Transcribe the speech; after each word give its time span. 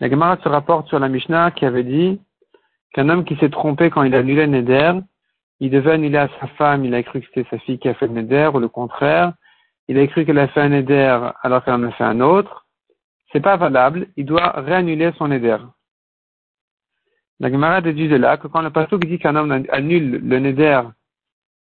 La 0.00 0.10
Gemara 0.10 0.36
se 0.42 0.48
rapporte 0.48 0.88
sur 0.88 0.98
la 0.98 1.08
Mishnah 1.08 1.50
qui 1.52 1.64
avait 1.64 1.84
dit 1.84 2.20
qu'un 2.92 3.08
homme 3.08 3.24
qui 3.24 3.36
s'est 3.36 3.48
trompé 3.48 3.88
quand 3.90 4.02
il 4.02 4.14
a 4.14 4.18
annulé 4.18 4.46
Neder, 4.46 4.92
il 5.60 5.70
devait 5.70 5.92
annuler 5.92 6.18
à 6.18 6.28
sa 6.40 6.46
femme, 6.48 6.84
il 6.84 6.94
a 6.94 7.02
cru 7.02 7.20
que 7.20 7.26
c'était 7.26 7.48
sa 7.48 7.58
fille 7.60 7.78
qui 7.78 7.88
a 7.88 7.94
fait 7.94 8.06
le 8.06 8.12
Neder, 8.12 8.50
ou 8.52 8.58
le 8.58 8.68
contraire. 8.68 9.32
Il 9.88 9.98
a 9.98 10.06
cru 10.06 10.26
qu'elle 10.26 10.38
a 10.38 10.48
fait 10.48 10.60
un 10.60 10.68
Neder 10.68 11.18
alors 11.42 11.64
qu'elle 11.64 11.74
en 11.74 11.82
a 11.84 11.92
fait 11.92 12.04
un 12.04 12.20
autre. 12.20 12.66
C'est 13.32 13.40
pas 13.40 13.56
valable, 13.56 14.08
il 14.16 14.26
doit 14.26 14.50
réannuler 14.60 15.12
son 15.16 15.28
Neder. 15.28 15.58
La 17.40 17.50
Gemara 17.50 17.80
déduit 17.80 18.08
de 18.08 18.16
là 18.16 18.36
que 18.36 18.48
quand 18.48 18.62
le 18.62 18.70
pasteur 18.70 18.98
dit 18.98 19.18
qu'un 19.18 19.36
homme 19.36 19.64
annule 19.70 20.20
le 20.22 20.38
Neder 20.38 20.82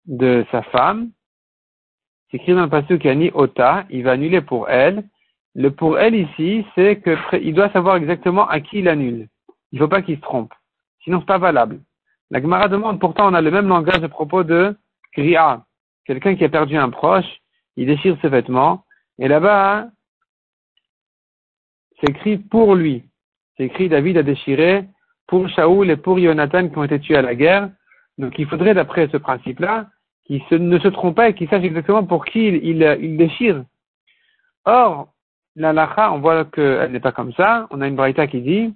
de 0.06 0.46
sa 0.52 0.62
femme, 0.64 1.10
c'est 2.32 2.38
écrit 2.38 2.54
dans 2.54 2.64
le 2.64 2.70
passage 2.70 3.00
qui 3.00 3.10
a 3.10 3.16
ni 3.16 3.30
ota, 3.34 3.86
il 3.90 4.04
va 4.04 4.12
annuler 4.12 4.42
pour 4.42 4.70
elle. 4.70 5.04
Le 5.54 5.70
pour 5.70 6.00
elle 6.00 6.16
ici, 6.16 6.66
c'est 6.76 7.02
que 7.02 7.18
il 7.42 7.54
doit 7.54 7.70
savoir 7.72 7.98
exactement 7.98 8.48
à 8.48 8.62
qui 8.62 8.80
il 8.80 8.88
annule. 8.88 9.28
Il 9.72 9.80
ne 9.80 9.84
faut 9.84 9.90
pas 9.90 10.02
qu'il 10.02 10.16
se 10.16 10.22
trompe. 10.22 10.54
Sinon, 11.04 11.20
c'est 11.20 11.26
pas 11.26 11.38
valable. 11.38 11.82
La 12.30 12.42
Gemara 12.42 12.70
demande, 12.70 13.02
pourtant, 13.02 13.30
on 13.30 13.34
a 13.34 13.42
le 13.42 13.52
même 13.52 13.68
langage 13.68 14.02
à 14.02 14.08
propos 14.08 14.44
de 14.44 14.78
Kriya. 15.12 15.66
Quelqu'un 16.06 16.36
qui 16.36 16.46
a 16.46 16.50
perdu 16.50 16.78
un 16.78 16.90
proche, 16.90 17.26
il 17.76 17.88
déchire 17.88 18.18
ses 18.22 18.30
vêtements, 18.30 18.86
et 19.20 19.28
là-bas, 19.28 19.88
c'est 22.00 22.10
écrit 22.10 22.38
pour 22.38 22.76
lui. 22.76 23.04
C'est 23.58 23.66
écrit 23.66 23.90
David 23.90 24.18
a 24.18 24.24
déchiré 24.24 24.86
pour 25.28 25.50
Shaoul 25.50 25.92
et 25.92 25.98
pour 25.98 26.18
Jonathan 26.18 26.70
qui 26.70 26.78
ont 26.78 26.84
été 26.86 27.00
tués 27.00 27.18
à 27.18 27.22
la 27.22 27.36
guerre. 27.36 27.70
Donc 28.18 28.40
il 28.40 28.48
faudrait, 28.48 28.74
d'après 28.74 29.10
ce 29.12 29.18
principe-là, 29.18 29.88
qu'il 30.40 30.68
ne 30.68 30.80
se 30.80 30.88
trompe 30.88 31.16
pas 31.16 31.30
et 31.30 31.34
qu'il 31.34 31.50
sache 31.50 31.64
exactement 31.64 32.06
pour 32.06 32.26
qui 32.26 32.48
il, 32.48 33.18
déchire. 33.18 33.64
Or, 34.66 35.10
la 35.56 35.74
lacha, 35.74 36.12
on 36.12 36.20
voit 36.20 36.46
qu'elle 36.46 36.92
n'est 36.92 37.00
pas 37.00 37.12
comme 37.12 37.34
ça. 37.34 37.68
On 37.72 37.82
a 37.82 37.88
une 37.88 37.96
braïta 37.96 38.28
qui 38.28 38.42
dit 38.42 38.74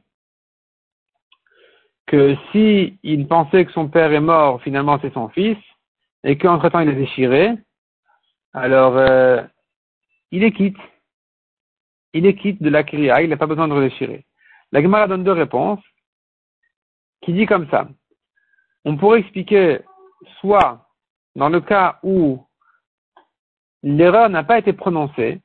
que 2.07 2.35
si 2.51 2.99
il 3.03 3.27
pensait 3.27 3.65
que 3.65 3.71
son 3.71 3.87
père 3.87 4.11
est 4.11 4.19
mort, 4.19 4.61
finalement 4.61 4.99
c'est 5.01 5.13
son 5.13 5.29
fils, 5.29 5.57
et 6.23 6.37
qu'entre-temps 6.37 6.81
il 6.81 6.89
est 6.89 6.95
déchiré, 6.95 7.53
alors 8.53 8.97
euh, 8.97 9.41
il 10.31 10.43
est 10.43 10.51
quitte. 10.51 10.77
Il 12.13 12.25
est 12.25 12.35
quitte 12.35 12.61
de 12.61 12.69
la 12.69 12.83
kriya, 12.83 13.21
il 13.21 13.29
n'a 13.29 13.37
pas 13.37 13.47
besoin 13.47 13.67
de 13.67 13.73
redéchirer. 13.73 14.25
La 14.71 14.81
Gemara 14.81 15.07
donne 15.07 15.23
deux 15.23 15.31
réponses, 15.31 15.83
qui 17.21 17.33
dit 17.33 17.45
comme 17.45 17.67
ça. 17.69 17.87
On 18.83 18.97
pourrait 18.97 19.19
expliquer 19.21 19.79
soit 20.39 20.84
dans 21.35 21.49
le 21.49 21.61
cas 21.61 21.99
où 22.03 22.45
l'erreur 23.83 24.29
n'a 24.29 24.43
pas 24.43 24.57
été 24.57 24.73
prononcée, 24.73 25.41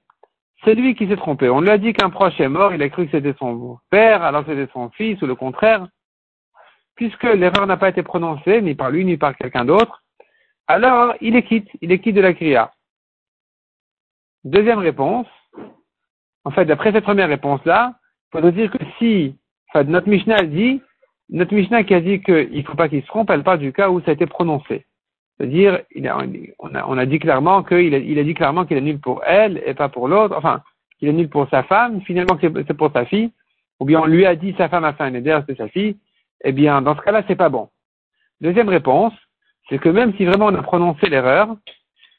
c'est 0.64 0.74
lui 0.74 0.94
qui 0.94 1.08
s'est 1.08 1.16
trompé. 1.16 1.48
On 1.48 1.60
lui 1.60 1.70
a 1.70 1.78
dit 1.78 1.92
qu'un 1.92 2.10
proche 2.10 2.38
est 2.40 2.48
mort, 2.48 2.74
il 2.74 2.82
a 2.82 2.88
cru 2.88 3.06
que 3.06 3.12
c'était 3.12 3.36
son 3.38 3.78
père, 3.90 4.22
alors 4.22 4.44
c'était 4.46 4.70
son 4.72 4.90
fils, 4.90 5.20
ou 5.22 5.26
le 5.26 5.34
contraire. 5.34 5.88
Puisque 6.96 7.24
l'erreur 7.24 7.66
n'a 7.66 7.76
pas 7.76 7.88
été 7.88 8.02
prononcée, 8.02 8.60
ni 8.60 8.74
par 8.74 8.90
lui, 8.90 9.04
ni 9.04 9.16
par 9.16 9.36
quelqu'un 9.36 9.64
d'autre, 9.64 10.02
alors 10.66 11.14
il 11.20 11.34
est 11.34 11.42
quitte, 11.42 11.68
il 11.80 11.92
est 11.92 11.98
quitte 11.98 12.16
de 12.16 12.20
la 12.20 12.34
kriya. 12.34 12.72
Deuxième 14.44 14.78
réponse, 14.78 15.26
en 16.44 16.50
fait, 16.50 16.64
d'après 16.66 16.92
cette 16.92 17.04
première 17.04 17.28
réponse-là, 17.28 17.94
il 18.28 18.32
faudrait 18.32 18.52
dire 18.52 18.70
que 18.70 18.78
si, 18.98 19.36
enfin, 19.68 19.84
notre 19.84 20.08
Mishnah 20.08 20.42
dit, 20.42 20.82
notre 21.30 21.54
Mishnah 21.54 21.84
qui 21.84 21.94
a 21.94 22.00
dit 22.00 22.20
qu'il 22.22 22.56
ne 22.56 22.62
faut 22.62 22.76
pas 22.76 22.88
qu'il 22.88 23.02
se 23.02 23.06
trompe, 23.06 23.30
elle 23.30 23.44
parle 23.44 23.58
du 23.58 23.72
cas 23.72 23.88
où 23.88 24.00
ça 24.00 24.10
a 24.10 24.14
été 24.14 24.26
prononcé. 24.26 24.86
C'est-à-dire, 25.40 25.80
on, 26.58 26.98
a, 26.98 27.06
dit 27.06 27.18
clairement 27.18 27.62
qu'il 27.62 27.94
a, 27.94 27.98
il 27.98 29.00
pour 29.00 29.24
elle 29.24 29.62
et 29.64 29.72
pas 29.72 29.88
pour 29.88 30.06
l'autre. 30.06 30.34
Enfin, 30.36 30.60
qu'il 30.98 31.08
annule 31.08 31.30
pour 31.30 31.48
sa 31.48 31.62
femme, 31.62 32.02
finalement 32.02 32.36
c'est 32.38 32.74
pour 32.74 32.92
sa 32.92 33.06
fille. 33.06 33.32
Ou 33.80 33.86
bien 33.86 34.00
on 34.00 34.04
lui 34.04 34.26
a 34.26 34.36
dit 34.36 34.54
sa 34.58 34.68
femme 34.68 34.84
a 34.84 34.92
fait 34.92 35.04
un 35.04 35.14
éder, 35.14 35.40
c'est 35.48 35.56
sa 35.56 35.68
fille. 35.68 35.96
Eh 36.44 36.52
bien, 36.52 36.82
dans 36.82 36.94
ce 36.94 37.00
cas-là, 37.00 37.22
c'est 37.26 37.36
pas 37.36 37.48
bon. 37.48 37.70
Deuxième 38.42 38.68
réponse, 38.68 39.14
c'est 39.70 39.78
que 39.78 39.88
même 39.88 40.14
si 40.18 40.26
vraiment 40.26 40.46
on 40.46 40.54
a 40.54 40.62
prononcé 40.62 41.08
l'erreur, 41.08 41.56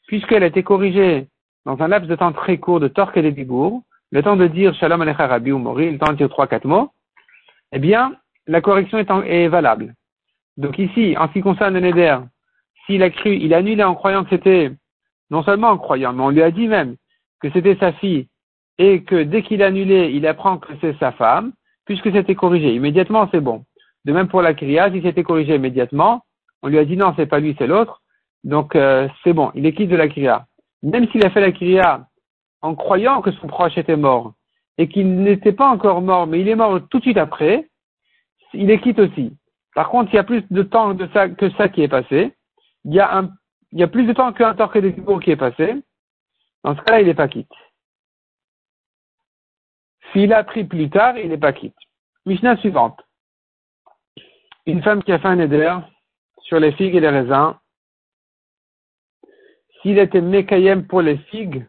puisqu'elle 0.08 0.42
a 0.42 0.46
été 0.46 0.64
corrigée 0.64 1.28
dans 1.64 1.80
un 1.80 1.86
laps 1.86 2.08
de 2.08 2.16
temps 2.16 2.32
très 2.32 2.58
court 2.58 2.80
de 2.80 2.88
torque 2.88 3.16
et 3.16 3.22
de 3.22 3.30
dibour, 3.30 3.84
le 4.10 4.24
temps 4.24 4.34
de 4.34 4.48
dire 4.48 4.74
Shalom 4.74 5.00
Alecha 5.00 5.38
ou 5.38 5.58
Mori, 5.58 5.92
le 5.92 5.98
temps 5.98 6.10
de 6.10 6.16
dire 6.16 6.28
trois, 6.28 6.48
quatre 6.48 6.66
mots, 6.66 6.90
eh 7.70 7.78
bien, 7.78 8.16
la 8.48 8.60
correction 8.60 8.98
est, 8.98 9.08
est 9.26 9.46
valable. 9.46 9.94
Donc 10.56 10.76
ici, 10.80 11.14
en 11.16 11.28
ce 11.28 11.34
qui 11.34 11.40
concerne 11.40 11.74
le 11.74 11.80
Neder, 11.80 12.18
s'il 12.86 13.02
a 13.02 13.10
cru, 13.10 13.36
il 13.36 13.54
a 13.54 13.58
annulé 13.58 13.82
en 13.84 13.94
croyant 13.94 14.24
que 14.24 14.30
c'était, 14.30 14.70
non 15.30 15.42
seulement 15.42 15.68
en 15.68 15.78
croyant, 15.78 16.12
mais 16.12 16.22
on 16.22 16.30
lui 16.30 16.42
a 16.42 16.50
dit 16.50 16.68
même 16.68 16.96
que 17.40 17.50
c'était 17.50 17.76
sa 17.76 17.92
fille, 17.92 18.28
et 18.78 19.02
que 19.02 19.22
dès 19.22 19.42
qu'il 19.42 19.62
a 19.62 19.66
annulé, 19.66 20.10
il 20.12 20.26
apprend 20.26 20.58
que 20.58 20.72
c'est 20.80 20.98
sa 20.98 21.12
femme, 21.12 21.52
puisque 21.84 22.12
c'était 22.12 22.34
corrigé. 22.34 22.74
Immédiatement, 22.74 23.28
c'est 23.30 23.40
bon. 23.40 23.64
De 24.04 24.12
même 24.12 24.28
pour 24.28 24.42
la 24.42 24.54
kriya, 24.54 24.90
si 24.90 25.02
c'était 25.02 25.22
corrigé 25.22 25.54
immédiatement, 25.54 26.24
on 26.62 26.68
lui 26.68 26.78
a 26.78 26.84
dit 26.84 26.96
non, 26.96 27.12
c'est 27.16 27.26
pas 27.26 27.40
lui, 27.40 27.54
c'est 27.58 27.66
l'autre. 27.66 28.02
Donc, 28.44 28.74
euh, 28.74 29.08
c'est 29.22 29.32
bon, 29.32 29.52
il 29.54 29.66
est 29.66 29.72
quitte 29.72 29.90
de 29.90 29.96
la 29.96 30.08
kriya. 30.08 30.46
Même 30.82 31.08
s'il 31.10 31.24
a 31.24 31.30
fait 31.30 31.40
la 31.40 31.52
kriya 31.52 32.06
en 32.60 32.74
croyant 32.74 33.22
que 33.22 33.32
son 33.32 33.46
proche 33.46 33.76
était 33.78 33.96
mort, 33.96 34.32
et 34.78 34.88
qu'il 34.88 35.16
n'était 35.22 35.52
pas 35.52 35.68
encore 35.68 36.00
mort, 36.00 36.26
mais 36.26 36.40
il 36.40 36.48
est 36.48 36.54
mort 36.54 36.80
tout 36.90 36.98
de 36.98 37.02
suite 37.02 37.18
après, 37.18 37.68
il 38.54 38.70
est 38.70 38.80
quitte 38.80 38.98
aussi. 38.98 39.32
Par 39.74 39.88
contre, 39.88 40.12
il 40.12 40.16
y 40.16 40.18
a 40.18 40.24
plus 40.24 40.44
de 40.50 40.62
temps 40.62 40.96
que 40.96 41.50
ça 41.50 41.68
qui 41.68 41.82
est 41.82 41.88
passé, 41.88 42.32
il 42.84 42.94
y 42.94 43.00
a, 43.00 43.18
un, 43.18 43.30
il 43.72 43.78
y 43.78 43.82
a 43.82 43.88
plus 43.88 44.04
de 44.04 44.12
temps 44.12 44.32
qu'un 44.32 44.54
torque 44.54 44.78
de 44.78 44.90
Kippour 44.90 45.20
qui 45.20 45.30
est 45.30 45.36
passé, 45.36 45.82
dans 46.64 46.76
ce 46.76 46.82
cas-là, 46.82 47.00
il 47.00 47.06
n'est 47.06 47.14
pas 47.14 47.28
quitte. 47.28 47.52
S'il 50.12 50.32
a 50.32 50.44
pris 50.44 50.64
plus 50.64 50.90
tard, 50.90 51.16
il 51.18 51.28
n'est 51.28 51.38
pas 51.38 51.52
quitte. 51.52 51.76
Mishnah 52.26 52.56
suivante. 52.58 53.00
Une 54.66 54.82
femme 54.82 55.02
qui 55.02 55.12
a 55.12 55.18
fait 55.18 55.28
un 55.28 55.40
éder 55.40 55.76
sur 56.42 56.60
les 56.60 56.72
figues 56.72 56.94
et 56.94 57.00
les 57.00 57.08
raisins, 57.08 57.54
s'il 59.80 59.98
était 59.98 60.20
mékayem 60.20 60.86
pour 60.86 61.02
les 61.02 61.18
figues, 61.18 61.66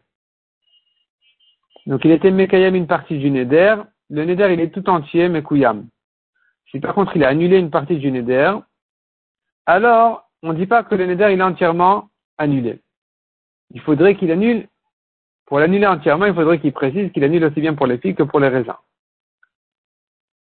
donc 1.86 2.04
il 2.04 2.12
était 2.12 2.30
mékayem 2.30 2.74
une 2.74 2.86
partie 2.86 3.18
du 3.18 3.30
neder, 3.30 3.76
le 4.10 4.24
neder 4.24 4.52
il 4.52 4.60
est 4.60 4.70
tout 4.70 4.88
entier 4.88 5.28
mekouyam. 5.28 5.88
Si 6.70 6.80
par 6.80 6.94
contre 6.94 7.16
il 7.16 7.24
a 7.24 7.28
annulé 7.28 7.58
une 7.58 7.70
partie 7.70 7.98
du 7.98 8.12
neder, 8.12 8.56
alors 9.66 10.30
on 10.44 10.52
ne 10.52 10.58
dit 10.58 10.66
pas 10.66 10.82
que 10.84 10.94
le 10.94 11.06
neder 11.06 11.24
est 11.24 11.42
entièrement 11.42 12.10
annulé. 12.36 12.80
Il 13.70 13.80
faudrait 13.80 14.14
qu'il 14.14 14.30
annule, 14.30 14.68
pour 15.46 15.58
l'annuler 15.58 15.86
entièrement, 15.86 16.26
il 16.26 16.34
faudrait 16.34 16.60
qu'il 16.60 16.72
précise 16.72 17.10
qu'il 17.12 17.24
annule 17.24 17.44
aussi 17.44 17.60
bien 17.60 17.74
pour 17.74 17.86
les 17.86 17.96
filles 17.96 18.14
que 18.14 18.22
pour 18.22 18.40
les 18.40 18.48
raisins. 18.48 18.76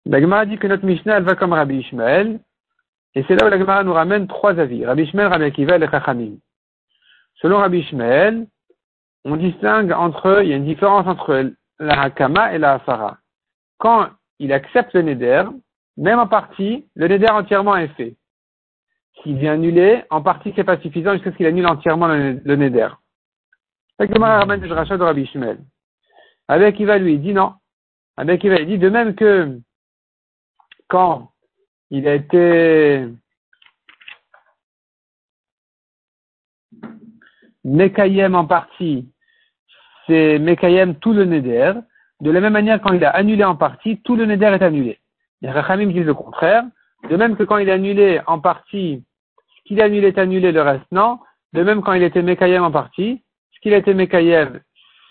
La 0.04 0.44
dit 0.44 0.58
que 0.58 0.66
notre 0.66 0.84
Mishnah, 0.84 1.16
elle 1.16 1.24
va 1.24 1.34
comme 1.34 1.54
Rabbi 1.54 1.78
Ishmael, 1.78 2.38
et 3.14 3.24
c'est 3.26 3.36
là 3.36 3.46
où 3.46 3.50
la 3.50 3.58
Gemara 3.58 3.82
nous 3.84 3.94
ramène 3.94 4.28
trois 4.28 4.58
avis. 4.60 4.84
Rabbi 4.84 5.04
Ishmael, 5.04 5.28
Rabbi 5.28 5.44
Akiva 5.44 5.78
et 5.78 5.90
Chachamim. 5.90 6.36
Selon 7.36 7.58
Rabbi 7.58 7.78
Ishmael, 7.78 8.46
on 9.24 9.36
distingue 9.36 9.92
entre, 9.92 10.42
il 10.42 10.50
y 10.50 10.52
a 10.52 10.56
une 10.56 10.66
différence 10.66 11.06
entre 11.06 11.52
la 11.78 12.02
Hakama 12.02 12.54
et 12.54 12.58
la 12.58 12.74
Asara. 12.74 13.16
Quand 13.78 14.10
il 14.38 14.52
accepte 14.52 14.92
le 14.92 15.02
Neder, 15.02 15.44
même 15.96 16.18
en 16.18 16.26
partie, 16.26 16.86
le 16.94 17.08
Neder 17.08 17.30
entièrement 17.30 17.76
est 17.76 17.88
fait 17.96 18.14
s'il 19.22 19.38
vient 19.38 19.54
annuler, 19.54 20.04
en 20.10 20.22
partie 20.22 20.52
c'est 20.54 20.64
pas 20.64 20.78
suffisant 20.78 21.14
jusqu'à 21.14 21.32
ce 21.32 21.36
qu'il 21.36 21.46
annule 21.46 21.66
entièrement 21.66 22.08
le, 22.08 22.40
le 22.44 22.56
neder. 22.56 22.88
Que 23.98 24.18
ramène 24.18 24.64
Rabbi 24.64 25.26
Shmuel. 25.26 25.58
Avec 26.48 26.78
Iva 26.78 26.98
lui, 26.98 27.18
dit 27.18 27.32
non. 27.32 27.54
Avec 28.16 28.44
Iva, 28.44 28.60
il 28.60 28.66
dit 28.66 28.78
de 28.78 28.88
même 28.88 29.14
que 29.14 29.58
quand 30.88 31.32
il 31.90 32.06
a 32.06 32.14
été 32.14 33.08
Mekayem 37.64 38.34
en 38.34 38.46
partie, 38.46 39.10
c'est 40.06 40.38
Mekayem 40.38 40.96
tout 40.96 41.12
le 41.12 41.24
Neder. 41.24 41.74
De 42.20 42.30
la 42.30 42.40
même 42.40 42.52
manière, 42.52 42.80
quand 42.80 42.92
il 42.92 43.04
a 43.04 43.10
annulé 43.10 43.44
en 43.44 43.56
partie, 43.56 44.00
tout 44.02 44.16
le 44.16 44.24
Neder 44.24 44.46
est 44.46 44.62
annulé. 44.62 45.00
Les 45.42 45.50
Rachamim 45.50 45.90
disent 45.90 46.06
le 46.06 46.14
contraire. 46.14 46.64
De 47.08 47.16
même 47.16 47.36
que 47.36 47.44
quand 47.44 47.58
il 47.58 47.70
a 47.70 47.74
annulé 47.74 48.20
en 48.26 48.40
partie, 48.40 49.04
ce 49.56 49.68
qu'il 49.68 49.80
annulé 49.80 50.08
est 50.08 50.18
annulé, 50.18 50.52
le 50.52 50.62
reste 50.62 50.90
non. 50.90 51.18
De 51.52 51.62
même 51.62 51.82
quand 51.82 51.92
il 51.92 52.02
était 52.02 52.22
Mekayem 52.22 52.64
en 52.64 52.70
partie, 52.70 53.22
ce 53.52 53.60
qu'il 53.60 53.72
été 53.72 53.94
Mekayem, 53.94 54.60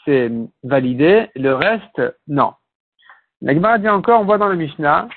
c'est 0.06 0.32
validé, 0.64 1.30
le 1.36 1.54
reste, 1.54 2.02
non. 2.28 2.54
La 3.42 3.78
dit 3.78 3.90
encore, 3.90 4.22
on 4.22 4.26
voit 4.26 4.38
dans 4.38 4.48
le 4.48 4.56
Mishnah, 4.56 5.08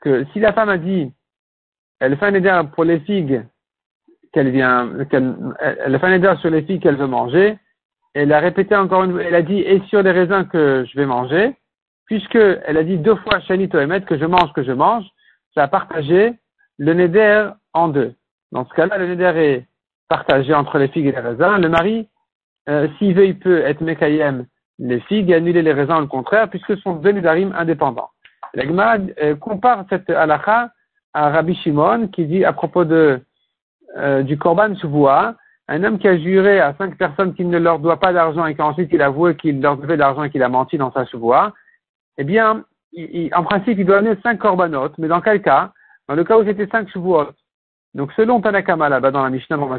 que 0.00 0.24
si 0.32 0.40
la 0.40 0.52
femme 0.52 0.68
a 0.68 0.78
dit, 0.78 1.12
elle 2.00 2.16
fait 2.16 2.26
un 2.26 2.34
éder 2.34 2.62
pour 2.74 2.84
les 2.84 3.00
figues 3.00 3.44
qu'elle 4.32 4.50
vient, 4.50 5.04
qu'elle, 5.10 5.34
elle 5.60 5.98
fait 5.98 6.06
un 6.06 6.14
éder 6.14 6.34
sur 6.40 6.50
les 6.50 6.62
figues 6.62 6.82
qu'elle 6.82 6.96
veut 6.96 7.06
manger, 7.06 7.58
elle 8.14 8.32
a 8.32 8.40
répété 8.40 8.76
encore 8.76 9.04
une 9.04 9.12
fois, 9.12 9.22
elle 9.22 9.34
a 9.34 9.42
dit, 9.42 9.60
et 9.60 9.80
sur 9.88 10.02
les 10.02 10.10
raisins 10.10 10.46
que 10.46 10.84
je 10.88 10.96
vais 10.96 11.06
manger, 11.06 11.54
puisque 12.06 12.36
elle 12.36 12.76
a 12.76 12.84
dit 12.84 12.98
deux 12.98 13.16
fois 13.16 13.40
Shani 13.40 13.68
Toemet 13.68 14.02
que 14.02 14.18
je 14.18 14.24
mange, 14.24 14.52
que 14.52 14.62
je 14.62 14.72
mange, 14.72 15.04
ça 15.54 15.64
a 15.64 15.68
partagé 15.68 16.34
le 16.78 16.94
neder 16.94 17.50
en 17.72 17.88
deux. 17.88 18.14
Dans 18.52 18.66
ce 18.66 18.74
cas-là, 18.74 18.98
le 18.98 19.08
neder 19.08 19.32
est 19.36 19.66
partagé 20.08 20.54
entre 20.54 20.78
les 20.78 20.88
figues 20.88 21.06
et 21.06 21.12
les 21.12 21.20
raisins. 21.20 21.58
Le 21.58 21.68
mari, 21.68 22.08
euh, 22.68 22.88
s'il 22.98 23.14
veut, 23.14 23.26
il 23.26 23.38
peut 23.38 23.60
être 23.60 23.80
mekayem 23.80 24.46
les 24.78 25.00
figues 25.00 25.30
et 25.30 25.34
annuler 25.34 25.62
les 25.62 25.72
raisins, 25.72 26.02
au 26.02 26.06
contraire, 26.06 26.48
puisque 26.48 26.74
ce 26.74 26.76
sont 26.76 26.94
deux 26.94 27.12
Nedarim 27.12 27.54
indépendants. 27.56 28.10
La 28.54 28.64
Gemara 28.64 28.96
euh, 29.22 29.36
compare 29.36 29.84
cette 29.88 30.10
halakha 30.10 30.70
à 31.14 31.30
Rabbi 31.30 31.54
Shimon 31.56 32.08
qui 32.08 32.26
dit 32.26 32.44
à 32.44 32.52
propos 32.52 32.84
de, 32.84 33.20
euh, 33.96 34.22
du 34.22 34.38
Korban 34.38 34.74
Shuvoa, 34.76 35.34
un 35.68 35.84
homme 35.84 35.98
qui 35.98 36.08
a 36.08 36.18
juré 36.18 36.60
à 36.60 36.74
cinq 36.76 36.96
personnes 36.96 37.34
qu'il 37.34 37.48
ne 37.48 37.58
leur 37.58 37.78
doit 37.78 38.00
pas 38.00 38.12
d'argent 38.12 38.44
et 38.46 38.54
qu'ensuite 38.54 38.90
il 38.92 39.00
avoué 39.00 39.36
qu'il 39.36 39.60
leur 39.60 39.76
devait 39.76 39.94
de 39.94 40.00
l'argent 40.00 40.24
et 40.24 40.30
qu'il 40.30 40.42
a 40.42 40.48
menti 40.48 40.76
dans 40.76 40.92
sa 40.92 41.06
Shuvoa, 41.06 41.52
eh 42.18 42.24
bien, 42.24 42.64
en 43.32 43.44
principe, 43.44 43.78
il 43.78 43.86
doit 43.86 43.98
amener 43.98 44.16
cinq 44.22 44.38
Korbanot, 44.38 44.92
mais 44.98 45.08
dans 45.08 45.20
quel 45.20 45.40
cas? 45.42 45.72
Dans 46.08 46.14
le 46.14 46.24
cas 46.24 46.38
où 46.38 46.44
c'était 46.44 46.66
cinq 46.66 46.88
Shuvuot. 46.90 47.30
Donc, 47.94 48.12
selon 48.12 48.40
Tanakama, 48.40 48.88
là-bas 48.88 49.10
dans 49.10 49.22
la 49.22 49.30
Mishnah, 49.30 49.56
dans 49.56 49.78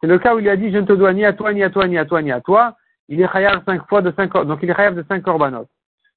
c'est 0.00 0.06
le 0.06 0.18
cas 0.18 0.34
où 0.34 0.38
il 0.38 0.48
a 0.48 0.56
dit, 0.56 0.70
je 0.70 0.78
ne 0.78 0.86
te 0.86 0.92
dois 0.92 1.12
ni 1.12 1.24
à 1.24 1.32
toi, 1.32 1.52
ni 1.52 1.62
à 1.62 1.70
toi, 1.70 1.88
ni 1.88 1.98
à 1.98 2.04
toi, 2.04 2.22
ni 2.22 2.30
à 2.30 2.40
toi. 2.40 2.76
Il 3.08 3.20
est 3.20 3.32
chayav 3.32 3.64
cinq 3.64 3.86
fois 3.88 4.00
de 4.02 4.12
cinq, 4.12 4.32
donc 4.32 4.60
il 4.62 4.70
est 4.70 4.74
chayav 4.74 4.94
de 4.94 5.04
cinq 5.08 5.22
korbanot. 5.22 5.66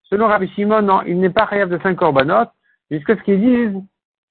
Selon 0.04 0.28
Rabbi 0.28 0.48
Shimon, 0.50 0.82
non, 0.82 1.02
il 1.04 1.20
n'est 1.20 1.30
pas 1.30 1.48
chayav 1.48 1.70
de 1.70 1.80
cinq 1.82 1.96
korbanot, 1.96 2.50
jusqu'à 2.92 3.16
ce 3.16 3.22
qu'ils 3.24 3.40
disent, 3.40 3.82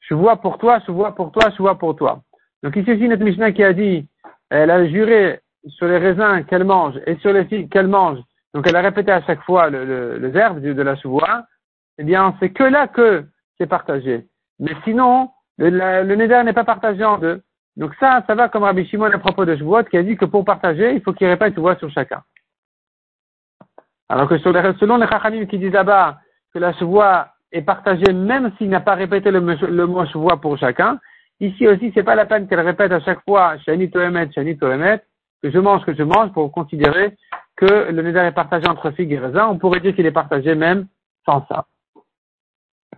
je 0.01 0.15
vois 0.15 0.37
pour 0.37 0.59
toi, 0.59 0.79
je 0.87 0.93
vois 0.93 1.15
pour 1.15 1.33
toi, 1.33 1.51
je 1.51 1.59
vois 1.59 1.79
pour 1.79 1.97
toi. 1.97 2.21
Donc 2.63 2.77
ici 2.77 2.93
aussi, 2.93 3.09
notre 3.09 3.25
Mishnah 3.25 3.53
qui 3.53 3.65
a 3.65 3.73
dit, 3.73 4.07
elle 4.51 4.71
a 4.71 4.87
juré 4.87 5.41
sur 5.67 5.87
les 5.87 5.99
raisins 5.99 6.45
qu'elle 6.45 6.65
mange 6.65 7.01
et 7.07 7.17
sur 7.17 7.33
les 7.33 7.45
figues 7.47 7.71
qu'elle 7.71 7.89
mange, 7.89 8.19
donc 8.55 8.67
elle 8.67 8.77
a 8.77 8.81
répété 8.81 9.13
à 9.13 9.23
chaque 9.23 9.43
fois 9.43 9.71
le, 9.71 9.85
le, 9.85 10.19
le 10.19 10.29
verbe 10.29 10.61
de 10.61 10.83
la 10.83 10.97
chevoie, 10.97 11.45
eh 11.99 12.05
bien, 12.05 12.35
c'est 12.41 12.51
que 12.51 12.65
là 12.65 12.89
que 12.89 13.25
c'est 13.59 13.67
partagé. 13.67 14.27
Mais 14.59 14.73
sinon, 14.85 15.31
le, 15.59 15.71
le 16.03 16.17
neder 16.17 16.43
n'est 16.45 16.53
pas 16.53 16.65
partagé 16.65 17.05
en 17.05 17.19
deux. 17.19 17.43
Donc 17.77 17.95
ça, 18.01 18.23
ça 18.27 18.35
va 18.35 18.49
comme 18.49 18.65
Rabbi 18.65 18.87
Shimon 18.87 19.13
à 19.13 19.19
propos 19.19 19.45
de 19.45 19.57
Shavuot 19.57 19.85
qui 19.85 19.97
a 19.97 20.03
dit 20.03 20.17
que 20.17 20.25
pour 20.25 20.45
partager, 20.45 20.95
il 20.95 21.03
faut 21.03 21.13
qu'il 21.13 21.29
répète 21.29 21.59
voix 21.59 21.77
sur 21.77 21.91
chacun. 21.91 22.23
Alors 24.09 24.29
que 24.29 24.39
sur 24.39 24.53
les, 24.53 24.61
selon 24.79 24.97
les 24.97 25.07
Chachamim 25.07 25.47
qui 25.47 25.59
disent 25.59 25.73
là-bas 25.73 26.19
que 26.53 26.59
la 26.59 26.73
Shavuot 26.73 27.25
est 27.53 27.63
partagée 27.63 28.13
même 28.13 28.53
s'il 28.59 28.69
n'a 28.69 28.81
pas 28.81 28.95
répété 28.95 29.31
le, 29.31 29.41
le 29.41 29.87
mot 29.87 30.05
Shavuot 30.07 30.37
pour 30.39 30.59
chacun, 30.59 30.99
ici 31.39 31.69
aussi, 31.69 31.93
c'est 31.95 32.03
pas 32.03 32.17
la 32.17 32.27
peine 32.27 32.49
qu'elle 32.49 32.61
répète 32.61 32.93
à 32.93 33.01
chaque 33.01 33.23
fois 33.25 33.57
Shani 33.59 33.91
Toemet, 33.91 34.33
Shani 34.33 34.59
que 34.59 35.51
je 35.51 35.59
mange, 35.59 35.85
que 35.85 35.95
je 35.95 36.03
mange, 36.03 36.33
pour 36.33 36.53
considérer 36.53 37.17
que 37.61 37.91
le 37.91 38.03
neder 38.03 38.21
est 38.21 38.33
partagé 38.33 38.67
entre 38.67 38.91
figues 38.91 39.13
et 39.13 39.19
raisins. 39.19 39.47
On 39.51 39.59
pourrait 39.59 39.81
dire 39.81 39.95
qu'il 39.95 40.07
est 40.07 40.13
partagé 40.13 40.55
même 40.55 40.87
sans 41.27 41.47
ça. 41.47 41.67